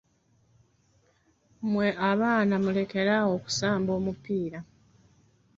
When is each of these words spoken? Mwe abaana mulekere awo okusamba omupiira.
Mwe 1.71 1.87
abaana 2.11 2.55
mulekere 2.63 3.11
awo 3.19 3.31
okusamba 3.37 3.91
omupiira. 3.99 4.59